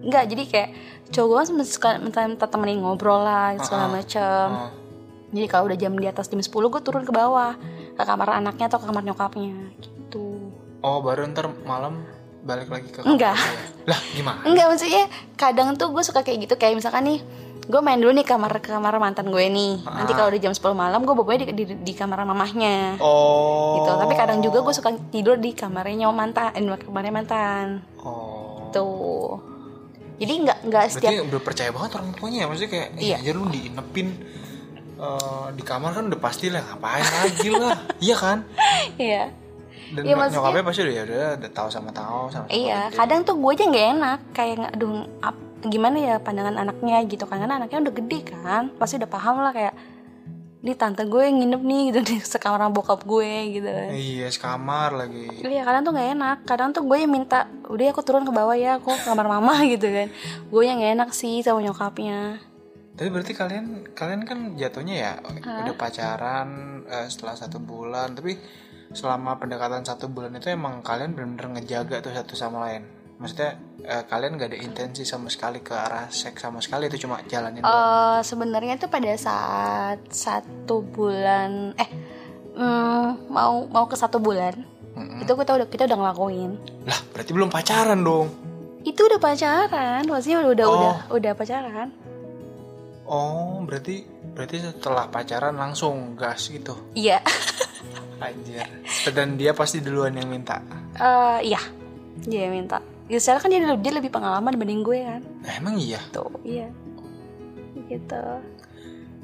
[0.00, 0.68] Enggak, jadi kayak
[1.12, 4.48] cowok gue suka minta, minta temenin ngobrol lah segala macem.
[4.48, 4.79] Oh.
[5.30, 7.54] Jadi kalau udah jam di atas jam 10 gue turun ke bawah.
[7.94, 9.54] Ke kamar anaknya atau ke kamar nyokapnya.
[9.78, 10.50] Gitu.
[10.82, 12.02] Oh, baru ntar malam
[12.42, 13.36] balik lagi ke kamar Enggak.
[13.90, 14.40] Lah, gimana?
[14.42, 15.04] Enggak maksudnya
[15.38, 16.54] kadang tuh gue suka kayak gitu.
[16.58, 17.20] Kayak misalkan nih
[17.70, 19.86] gue main dulu nih kamar ke kamar mantan gue nih.
[19.86, 22.98] Nanti kalau udah jam 10 malam gue bobanya di, di, di kamar mamahnya.
[22.98, 23.78] Oh.
[23.78, 23.90] gitu.
[23.94, 27.86] Tapi kadang juga gue suka tidur di kamarnya mantan Eh kamarnya mantan.
[28.02, 28.66] Oh.
[28.74, 29.38] Tuh
[30.20, 32.46] Jadi nggak nggak setiap Berarti udah percaya banget orang tuanya ya?
[32.50, 33.16] Maksudnya kayak Iya Iya.
[33.24, 34.08] aja lu diinepin
[35.00, 37.74] eh, Di kamar kan udah pasti lah Ngapain lagi lah.
[38.04, 38.38] Iya kan?
[38.96, 39.24] Iya.
[39.90, 43.20] Dan Iya, maksudnya- nyokapnya pasti udah ya udah udah tahu sama tahu sama Iya, kadang
[43.22, 47.36] tuh gue aja nggak enak, kayak nggak, aduh, ap- gimana ya pandangan anaknya gitu kan,
[47.36, 49.74] karena anaknya udah gede kan, pasti udah paham lah kayak,
[50.60, 53.88] di tante gue yang nginep nih gitu di sekamar sama bokap gue gitu kan.
[53.90, 55.26] Iya sekamar lagi.
[55.42, 58.30] Iya, kadang tuh nggak enak, kadang tuh gue yang minta, udah ya aku turun ke
[58.30, 60.06] bawah ya, aku ke kamar mama gitu kan,
[60.46, 62.38] gue yang nggak enak sih sama nyokapnya.
[63.00, 65.12] Tapi berarti kalian kalian kan jatuhnya ya
[65.64, 66.48] udah pacaran
[66.84, 68.36] eh, setelah satu bulan tapi
[68.92, 72.84] selama pendekatan satu bulan itu emang kalian benar-benar ngejaga tuh satu sama lain.
[73.16, 77.24] Maksudnya eh, kalian gak ada intensi sama sekali ke arah seks sama sekali itu cuma
[77.24, 77.64] jalanin.
[77.64, 81.88] Eh sebenarnya tuh pada saat satu bulan, eh
[82.52, 84.60] mm, mau mau ke satu bulan,
[84.92, 85.24] Mm-mm.
[85.24, 86.50] itu kita udah kita udah ngelakuin.
[86.84, 88.28] Lah berarti belum pacaran dong.
[88.80, 90.76] itu udah pacaran maksudnya udah udah Oh.
[90.80, 91.88] udah udah pacaran
[93.10, 96.78] Oh berarti berarti setelah pacaran langsung gas gitu.
[96.94, 97.18] iya
[98.18, 98.68] Anjir.
[99.10, 100.62] Dan dia pasti duluan yang minta.
[100.94, 101.60] Eh iya
[102.20, 105.52] dia yang minta ya secara kan dia, lebih- dia lebih pengalaman dibanding gue kan Nah,
[105.52, 105.98] emang iya.
[106.10, 106.68] tuh iya
[107.88, 108.22] gitu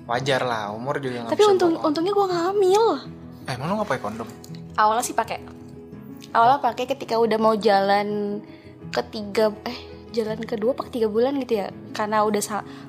[0.07, 1.87] Wajar lah umur juga nggak tapi bisa untung bohong.
[1.87, 2.85] untungnya gue nggak hamil
[3.45, 4.29] Eh, emang lu nggak pakai kondom?
[4.75, 5.39] awalnya sih pakai
[6.33, 8.41] awalnya pakai ketika udah mau jalan
[8.89, 9.79] ketiga eh
[10.11, 12.43] jalan kedua apa ketiga bulan gitu ya karena udah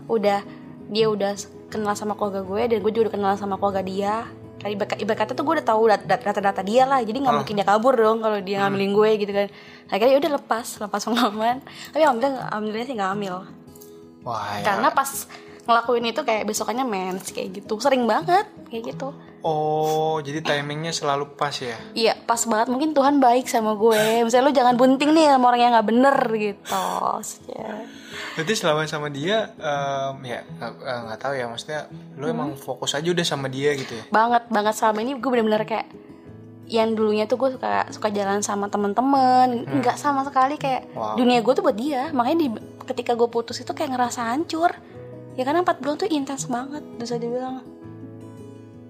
[0.07, 0.39] udah
[0.87, 1.35] dia udah
[1.67, 4.15] kenal sama keluarga gue dan gue juga udah kenal sama keluarga dia.
[4.57, 7.29] Kayak ibarat, ibarat kata tuh gue udah tahu dat- dat- data-data dia lah jadi nggak
[7.29, 7.39] Ah.
[7.39, 9.47] mungkin dia kabur dong kalau dia ngambilin gue gitu kan.
[9.87, 11.57] Akhirnya ya udah lepas lepas pengalaman.
[11.93, 13.35] Tapi alhamdulillah alhamdulillah sih nggak hamil.
[14.25, 14.63] Wah, ya.
[14.65, 15.09] karena pas
[15.67, 17.75] ngelakuin itu kayak besokannya mens kayak gitu.
[17.77, 19.11] Sering banget kayak gitu.
[19.43, 21.77] Oh, jadi timingnya selalu pas ya?
[21.93, 22.67] Iya pas banget.
[22.67, 24.23] Mungkin Tuhan baik sama gue.
[24.23, 26.83] Misalnya lu jangan bunting nih sama orang yang gak bener gitu.
[28.33, 31.45] Berarti selama sama dia em, ya nggak eh, nggak tahu ya.
[31.47, 31.81] Maksudnya
[32.15, 34.03] lu emang fokus aja udah sama dia gitu ya.
[34.09, 34.73] banget banget.
[34.73, 35.87] Selama ini gue bener-bener kayak
[36.67, 41.15] yang dulunya tuh gue suka suka jalan sama teman-teman nggak sama sekali kayak Wow.
[41.15, 42.11] dunia gue tuh buat dia.
[42.11, 42.47] Makanya di,
[42.85, 44.75] ketika gue putus itu kayak ngerasa hancur
[45.37, 47.61] ya karena empat bulan tuh intens banget bisa dibilang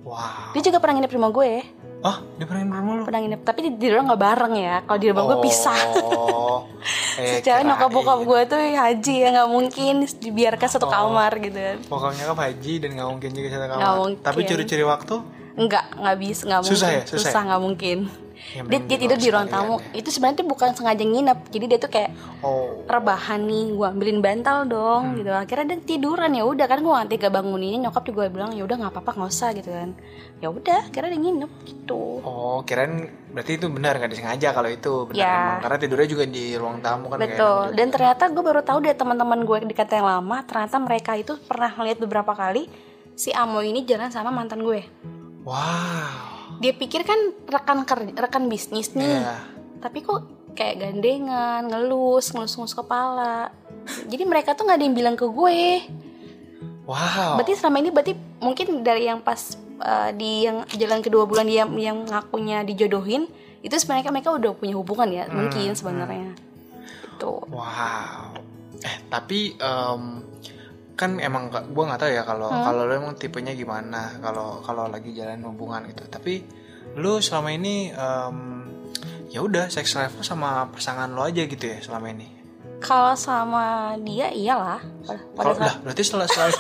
[0.02, 0.56] Wow.
[0.56, 1.52] dia juga pernah nginep di rumah gue
[2.00, 3.04] Oh, dia pernah di rumah lu?
[3.04, 6.60] pernah nginep tapi di, di rumah nggak bareng ya kalau di rumah gue pisah Oh.
[7.18, 10.94] Eh, secara nyokap bokap gue tuh haji ya nggak mungkin dibiarkan satu Oh.
[10.94, 13.76] kamar gitu kan Bokap nyokap haji dan nggak mungkin juga satu kamar.
[13.76, 14.24] Nggak mungkin.
[14.24, 15.16] Tapi curi-curi waktu
[15.58, 17.02] nggak nggak bisa nggak mungkin Susah ya?
[17.04, 17.48] Susah ya?
[17.48, 18.00] nggak mungkin
[18.48, 20.00] Ya, dia, dia tidur di ruang tamu ya.
[20.00, 22.80] itu sebenarnya tuh bukan sengaja nginep jadi dia tuh kayak Oh.
[22.88, 25.16] rebahan nih gue ambilin bantal dong Hmm.
[25.18, 28.64] gitu akhirnya dia tiduran ya udah kan gue nanti gak banguninnya nyokap juga bilang ya
[28.64, 29.90] udah nggak apa-apa nggak usah gitu kan
[30.38, 32.94] ya udah akhirnya dia nginep gitu Oh, kirain
[33.28, 35.34] berarti itu benar nggak disengaja kalau itu benar Ya.
[35.34, 37.76] emang karena tidurnya juga di ruang tamu kan kayak betul gitu.
[37.76, 41.36] dan ternyata gue baru tahu dari teman-teman gue di kata yang lama ternyata mereka itu
[41.42, 42.70] pernah ngeliat beberapa kali
[43.12, 44.88] si Amo ini jalan sama mantan gue
[45.48, 46.60] Wow.
[46.60, 49.36] dia pikir kan rekan rekan bisnis nih Iya.
[49.80, 53.48] tapi kok kayak gandengan ngelus ngelus-ngelus kepala
[54.12, 55.62] jadi mereka tuh nggak ada yang bilang ke gue
[56.84, 57.36] Wow.
[57.36, 61.64] berarti selama ini berarti mungkin dari yang pas uh, di yang jalan kedua bulan dia
[61.64, 63.28] yang ngakunya dijodohin
[63.60, 66.32] itu sebenarnya mereka udah punya hubungan ya Hmm, mungkin sebenarnya
[67.12, 68.40] itu Wow.
[68.78, 70.02] Eh tapi em,
[70.98, 72.66] kan emang gue nggak tahu ya kalau Hmm.
[72.66, 76.04] kalau lo emang tipenya gimana kalau kalau lagi jalan hubungan gitu.
[76.04, 76.42] Tapi
[76.98, 78.38] lu selama ini em,
[79.30, 82.28] ya udah sex level sama pasangan lo aja gitu ya selama ini.
[82.78, 84.78] kalau sama dia iyalah
[85.34, 86.54] Kalau lah berarti setelah selain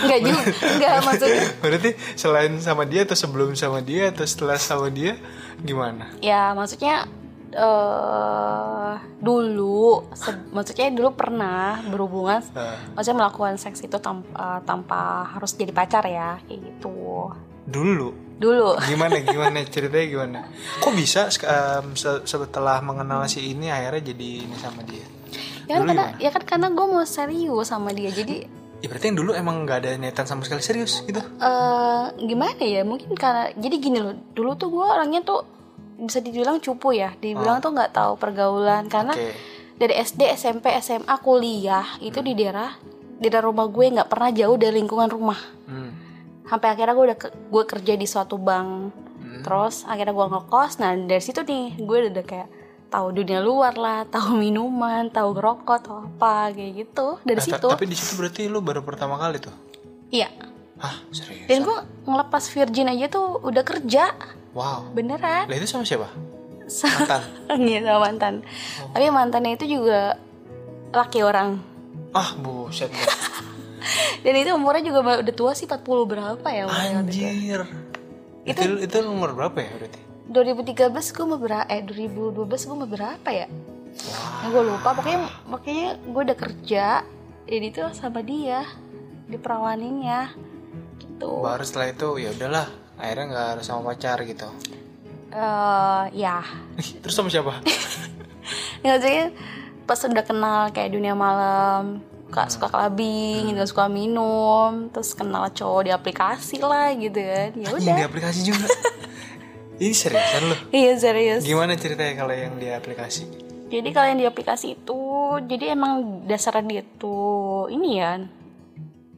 [0.00, 0.40] enggak juga
[0.72, 5.20] enggak maksudnya berarti selain sama dia atau sebelum sama dia atau setelah sama dia
[5.60, 6.08] gimana?
[6.24, 7.04] ya maksudnya
[7.52, 10.06] eh dulu
[10.50, 12.40] maksudnya dulu pernah berhubungan
[12.94, 17.30] maksudnya melakukan seks itu tanpa tanpa harus jadi pacar ya kayak gitu
[17.66, 18.08] dulu
[18.40, 20.40] dulu gimana gimana ceritanya gimana?
[20.80, 25.04] Kok bisa se- setelah mengenal si ini akhirnya jadi ini sama dia?
[25.68, 26.22] ya kan Dulu karena gimana?
[26.24, 28.48] ya kan karena gue mau serius sama dia jadi
[28.80, 31.20] Ya berarti yang dulu emang nggak ada niatan sama sekali serius gitu.
[31.20, 35.44] eh gimana ya mungkin karena jadi gini loh dulu tuh gue orangnya tuh
[36.00, 39.12] bisa dibilang cupu ya dibilang tuh nggak tahu pergaulan karena.
[39.12, 39.32] Oke.
[39.76, 42.68] dari SD SMP SMA kuliah itu di daerah
[43.16, 45.92] daerah rumah gue nggak pernah jauh dari lingkungan rumah Hmm.
[46.44, 48.68] sampai akhirnya gue udah ke- gue kerja di suatu bank
[49.16, 49.40] Hmm.
[49.40, 52.48] terus akhirnya gue ngekos nah dari situ nih gue udah kayak
[52.88, 57.68] tahu dunia luar lah tahu minuman tahu ngerokok tahu apa kayak gitu dari Nah, situ
[57.70, 59.54] Tapi di situ berarti lu baru pertama kali tuh.
[60.08, 60.28] iya
[60.76, 61.44] Hah, serius?
[61.46, 64.12] dan gue ngelepas virgin aja tuh udah kerja
[64.56, 64.90] Wow.
[64.94, 66.10] beneran Lah itu sama siapa?
[66.70, 67.22] Mantan.
[67.70, 68.34] Iya sama mantan
[68.94, 70.18] tapi mantannya itu juga
[70.90, 71.58] laki orang
[72.14, 72.90] ah, buset.
[72.90, 72.98] Bu.
[74.26, 77.26] dan itu umurnya juga udah tua sih 40 berapa ya umurnya waktu itu.
[77.26, 77.60] Anjir.
[78.42, 80.00] Itu itu umur berapa ya berarti?
[80.30, 83.46] 2013 gue mau berapa eh 2012 gue mau berapa ya
[84.40, 86.86] Nah, gue lupa pokoknya pokoknya gue udah kerja
[87.50, 88.62] jadi itu sama dia
[89.26, 90.30] di perawaninnya
[91.02, 94.48] gitu Baru setelah itu ya udahlah, akhirnya nggak harus sama pacar gitu.
[95.30, 96.44] eh ya
[97.00, 97.58] Terus sama siapa?
[98.82, 99.18] nggak sih
[99.84, 105.82] pas udah kenal kayak dunia malam suka suka clubbing gitu suka minum terus kenal cowok
[105.82, 108.70] di aplikasi lah gitu kan ya udah di aplikasi juga.
[109.80, 110.56] Ini seriusan lu?
[110.70, 113.24] iya serius Gimana ceritanya kalau yang di aplikasi?
[113.66, 115.00] jadi kalian di aplikasi itu
[115.42, 118.18] jadi emang dasarnya dia tuh ini ya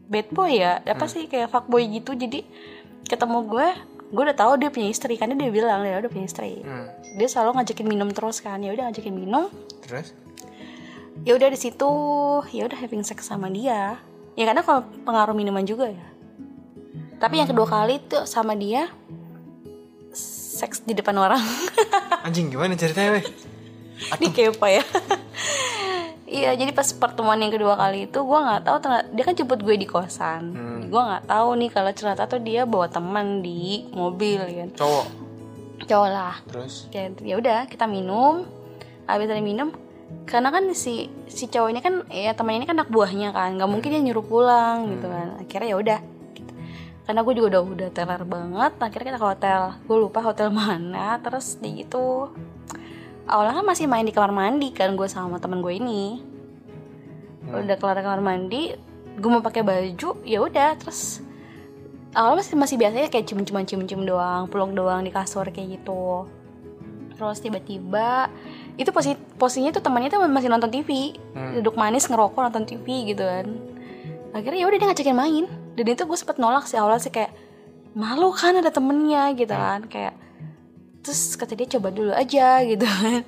[0.07, 2.45] bad boy ya apa sih kayak fuckboy gitu jadi
[3.13, 3.69] ketemu gue
[4.13, 6.65] gue udah tahu dia punya istri karena dia bilang dia udah punya istri.
[6.65, 6.89] Hmm.
[7.17, 8.61] dia selalu ngajakin minum terus kan?
[8.65, 9.53] Ya udah ngajakin minum.
[9.85, 10.17] Terus?
[11.29, 11.91] ya udah di situ
[12.57, 14.01] ya udah having sex sama dia.
[14.33, 16.07] Ya karena kalau pengaruh minuman juga ya.
[17.21, 18.89] Tapi yang kedua kali tuh sama dia
[20.13, 21.41] seks di depan orang.
[22.27, 23.25] Anjing gimana ceritanya, weh?
[24.19, 24.83] ini kepo ya
[26.33, 29.61] Iya, jadi pas pertemuan yang kedua kali itu gue nggak tahu ternyata dia kan jemput
[29.61, 30.43] gue di kosan.
[30.57, 30.81] Hmm.
[30.89, 34.73] Gue nggak tahu nih kalau ternyata tuh dia bawa teman di mobil kan.
[34.73, 35.07] Cowok.
[35.85, 36.41] Cowok lah.
[36.49, 36.89] Terus?
[36.89, 38.49] Kayak ya udah kita minum.
[39.05, 39.77] Habis dari minum
[40.25, 43.71] karena kan si si cowok ini kan ya temannya ini kan anak buahnya kan nggak
[43.71, 46.01] mungkin dia nyuruh pulang gitu kan akhirnya ya udah
[46.37, 46.53] gitu.
[47.09, 51.19] karena gue juga udah udah teler banget akhirnya kita ke hotel gue lupa hotel mana
[51.19, 52.31] terus di itu
[53.29, 56.23] awalnya kan masih main di kamar mandi kan gue sama temen gue ini.
[57.53, 58.73] Udah kelar kamar mandi
[59.13, 61.21] gue mau pakai baju ya udah terus
[62.17, 66.29] awalnya masih masih biasanya kayak cium-ciuman cium-cium doang peluk doang di kasur kayak gitu.
[67.13, 68.33] Terus tiba-tiba
[68.81, 71.61] itu posisi posisinya tuh temannya tuh masih nonton TV Hmm.
[71.61, 73.47] duduk manis ngerokok nonton TV gitu kan.
[74.33, 75.45] Akhirnya ya udah dia ngajakin main.
[75.73, 77.33] Dan itu gue sempet nolak sih awalnya sih kayak
[77.93, 79.85] malu kan ada temennya gitu kan.
[79.89, 80.17] Kayak
[81.03, 82.87] terus kata dia coba dulu aja gitu.
[82.87, 83.27] Kan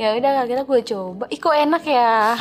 [0.00, 1.24] ya udah akhirnya gue coba.
[1.28, 2.34] Ih kok enak ya?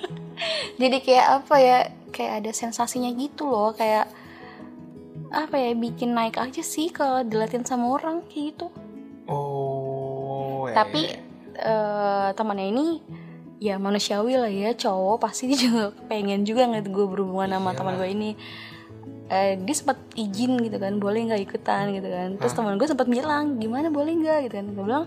[0.80, 1.78] Jadi kayak apa ya?
[2.12, 3.72] Kayak ada sensasinya gitu loh.
[3.72, 4.12] Kayak
[5.30, 8.66] apa ya bikin naik aja sih kalau dilatih sama orang kayak gitu.
[9.30, 10.66] Oh.
[10.66, 11.22] ya, tapi ya,
[11.54, 11.70] ya.
[11.70, 12.86] eh temannya ini
[13.62, 15.16] ya manusiawi lah ya cowok.
[15.22, 17.78] Pasti dia juga pengen juga ngeliat gue berhubungan sama Iyalah.
[17.78, 18.30] teman gue ini
[19.30, 22.34] eh, dia sempat izin gitu kan boleh nggak ikutan gitu kan.
[22.36, 24.50] Terus teman gue sempat bilang gimana boleh nggak?
[24.50, 24.66] gitu kan.
[24.74, 25.06] Gue bilang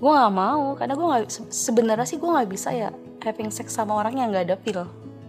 [0.00, 2.90] gue nggak mau karena gue nggak se- sebenarnya sih gue nggak bisa ya
[3.22, 4.84] having sex sama orang yang nggak ada feel.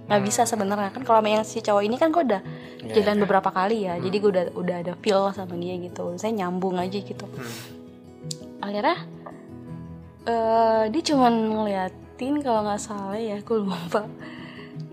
[0.09, 0.89] Nggak bisa sebenarnya.
[0.89, 2.41] Kan kalau yang si cowok ini kan gue udah
[2.81, 3.23] Iya, jalan iya.
[3.29, 6.17] beberapa kali ya jadi gue udah udah ada feel sama dia gitu.
[6.17, 7.25] Saya nyambung aja gitu.
[7.29, 7.79] Hmm.
[8.61, 8.97] akhirnya
[10.21, 14.05] eh dia cuman ngeliatin kalau nggak salah ya gue lupa.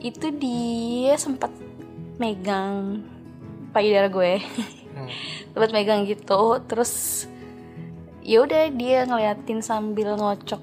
[0.01, 1.49] Itu dia sempat
[2.19, 3.05] megang
[3.69, 4.41] payudara gue
[4.89, 5.07] Hmm.
[5.51, 7.25] sempat megang gitu terus
[8.21, 10.59] ya udah dia ngeliatin sambil ngocokin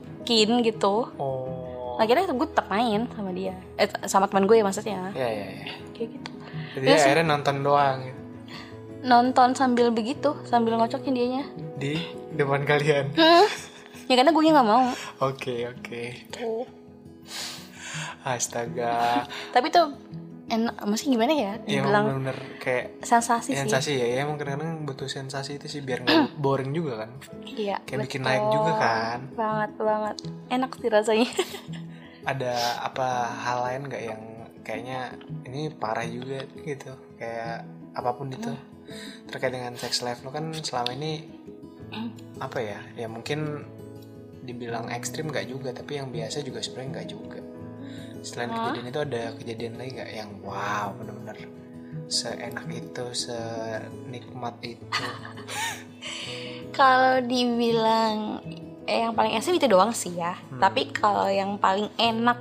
[0.62, 1.96] gitu Oh.
[1.96, 5.66] akhirnya gue tetap main sama dia eh sama teman gue ya maksudnya Ya ya ya.
[5.92, 6.32] kayak gitu
[6.76, 7.06] Jadi sih.
[7.06, 8.20] akhirnya nonton doang gitu.
[9.04, 11.44] nonton sambil begitu sambil ngocokin dianya
[11.76, 11.96] di
[12.32, 13.14] depan kalian.
[14.04, 14.92] ya karena gue nggak mau
[15.22, 16.04] Oke oke.
[16.30, 16.68] tuh
[18.22, 19.24] Astaga.
[19.52, 19.94] tapi tuh
[20.46, 21.54] enak maksudnya gimana ya?
[21.66, 23.58] Ya dibilang emang bener-bener kayak sensasi, sih.
[23.58, 27.12] sensasi ya, ya emang kadang-kadang butuh sensasi itu sih biar nggak boring juga kan.
[27.50, 28.30] iya Kayak bikin betul.
[28.30, 29.20] naik juga kan.
[29.34, 30.16] banget banget.
[30.54, 31.30] Enak sih rasanya.
[32.32, 32.54] Ada
[32.86, 33.08] apa
[33.46, 34.22] hal lain nggak yang
[34.66, 35.00] kayaknya
[35.50, 36.94] ini parah juga gitu?
[37.18, 37.66] Kayak
[37.98, 38.54] apa pun itu.
[39.30, 41.26] Terkait dengan sex life lo kan selama ini
[42.38, 42.80] apa ya?
[42.94, 43.66] Ya mungkin
[44.46, 47.40] dibilang ekstrim nggak juga tapi yang biasa juga sebenarnya nggak juga
[48.26, 48.74] selain Hah?
[48.74, 51.38] kejadian itu ada kejadian lagi nggak yang wow bener-bener
[52.10, 55.06] seenak itu senikmat itu?
[56.78, 58.42] Kalau dibilang
[58.86, 60.36] eh, yang paling ekstrim itu doang sih ya.
[60.36, 60.62] Hmm.
[60.62, 62.38] tapi kalau yang paling enak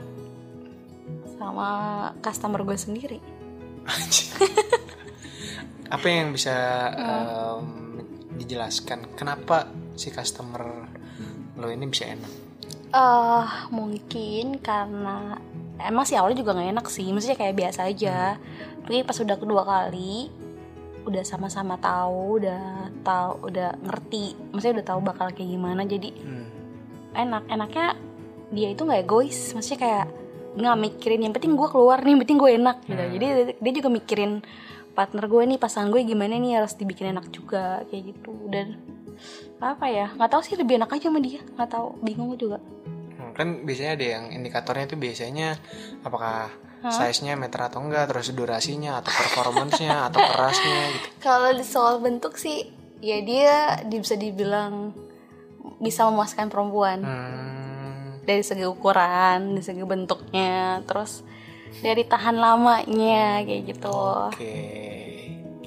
[1.40, 1.68] sama
[2.20, 3.18] customer gue sendiri.
[5.94, 6.56] Apa yang bisa
[6.96, 8.00] em,
[8.40, 10.88] dijelaskan kenapa si customer
[11.60, 12.32] lo ini bisa enak?
[12.94, 15.38] Eh mungkin karena
[15.82, 18.38] emang sih awalnya juga nggak enak sih maksudnya kayak biasa aja.
[18.84, 20.30] Tapi pas udah kedua kali
[21.04, 25.82] udah sama-sama tahu udah tahu udah ngerti maksudnya udah tahu bakal kayak gimana.
[25.84, 26.46] Jadi Hmm.
[27.14, 27.86] enak enaknya
[28.54, 29.52] dia itu nggak egois.
[29.52, 30.06] Maksudnya kayak
[30.54, 33.02] nggak mikirin yang penting gue keluar nih yang penting gue enak gitu.
[33.02, 33.12] Hmm.
[33.18, 33.26] jadi
[33.58, 34.32] dia juga mikirin
[34.94, 38.32] partner gue nih pasangan gue gimana nih harus dibikin enak juga kayak gitu.
[38.46, 38.78] Dan
[39.58, 41.42] apa ya nggak tahu sih lebih enak aja sama dia.
[41.58, 42.62] Nggak tahu bingung juga
[43.34, 45.58] kan biasanya ada yang indikatornya itu biasanya
[46.00, 46.48] apakah
[46.84, 51.06] size-nya meter atau enggak, terus durasinya atau performance-nya atau kerasnya gitu.
[51.26, 52.68] kalau di soal bentuk sih
[53.00, 54.92] ya dia di- bisa dibilang
[55.80, 61.24] bisa memuaskan perempuan Hmm, dari segi ukuran dari segi bentuknya terus
[61.80, 63.92] dari tahan lamanya kayak gitu
[64.28, 64.56] Oke.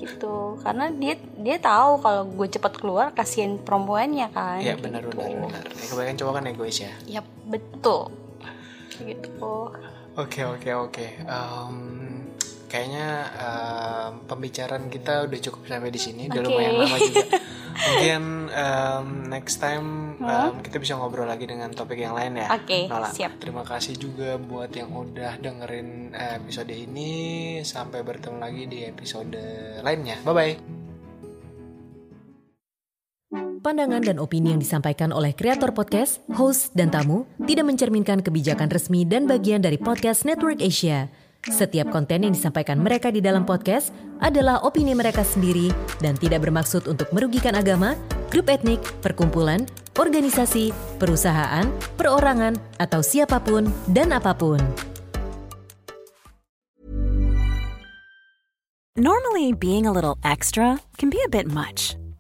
[0.08, 5.02] Gitu karena dia dia tahu kalau gue cepat keluar kasihan perempuannya kan Iya kayak benar
[5.04, 5.17] gitu.
[5.17, 5.63] benar benar.
[5.67, 6.91] Ya, kebanyakan cowok kan egois ya.
[7.06, 8.02] ya betul
[8.89, 9.52] Kayak gitu
[10.17, 11.06] Oke oke oke.
[11.22, 11.78] Em,
[12.67, 16.27] kayaknya em, pembicaraan kita udah cukup sampai di sini.
[16.27, 16.47] Udah Oke.
[16.51, 17.25] lumayan lama juga.
[17.88, 19.88] Mungkin em, next time
[20.19, 22.47] em, kita bisa ngobrol lagi dengan topik yang lain ya.
[22.53, 23.10] Oke, Nola.
[23.10, 23.39] siap.
[23.39, 27.12] Terima kasih juga buat yang udah dengerin eh, episode ini.
[27.63, 29.39] Sampai bertemu lagi di episode
[29.82, 30.19] lainnya.
[30.21, 30.56] Bye bye.
[33.58, 39.03] Pandangan dan opini yang disampaikan oleh kreator podcast, host, dan tamu tidak mencerminkan kebijakan resmi
[39.03, 41.27] dan bagian dari podcast Network Asia.
[41.45, 45.69] Setiap konten yang disampaikan mereka di dalam podcast adalah opini mereka sendiri
[46.02, 47.93] dan tidak bermaksud untuk merugikan agama,
[48.34, 54.58] grup etnik, perkumpulan, organisasi, perusahaan, perorangan, atau siapa pun dan apa pun.
[58.97, 61.94] Normally, being a little extra can be a bit much,